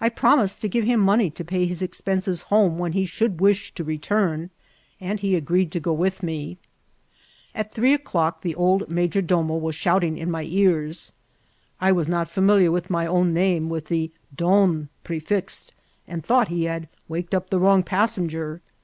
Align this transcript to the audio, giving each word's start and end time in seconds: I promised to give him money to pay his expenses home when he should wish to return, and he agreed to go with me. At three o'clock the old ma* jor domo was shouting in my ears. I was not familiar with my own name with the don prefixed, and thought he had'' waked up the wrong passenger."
I 0.00 0.08
promised 0.08 0.60
to 0.62 0.68
give 0.68 0.82
him 0.84 0.98
money 0.98 1.30
to 1.30 1.44
pay 1.44 1.64
his 1.64 1.80
expenses 1.80 2.42
home 2.50 2.76
when 2.76 2.90
he 2.90 3.06
should 3.06 3.40
wish 3.40 3.72
to 3.76 3.84
return, 3.84 4.50
and 5.00 5.20
he 5.20 5.36
agreed 5.36 5.70
to 5.70 5.78
go 5.78 5.92
with 5.92 6.24
me. 6.24 6.58
At 7.54 7.72
three 7.72 7.94
o'clock 7.94 8.40
the 8.42 8.56
old 8.56 8.90
ma* 8.90 9.06
jor 9.06 9.22
domo 9.22 9.54
was 9.54 9.76
shouting 9.76 10.18
in 10.18 10.28
my 10.28 10.42
ears. 10.42 11.12
I 11.80 11.92
was 11.92 12.08
not 12.08 12.28
familiar 12.28 12.72
with 12.72 12.90
my 12.90 13.06
own 13.06 13.32
name 13.32 13.68
with 13.68 13.84
the 13.84 14.10
don 14.34 14.88
prefixed, 15.04 15.70
and 16.08 16.24
thought 16.26 16.48
he 16.48 16.64
had'' 16.64 16.88
waked 17.08 17.32
up 17.32 17.50
the 17.50 17.60
wrong 17.60 17.84
passenger." 17.84 18.60